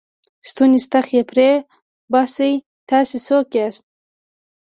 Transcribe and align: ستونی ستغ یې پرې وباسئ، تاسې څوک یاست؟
ستونی 0.49 0.79
ستغ 0.85 1.05
یې 1.15 1.21
پرې 1.29 1.49
وباسئ، 2.11 2.53
تاسې 2.89 3.17
څوک 3.27 3.45
یاست؟ 3.57 3.83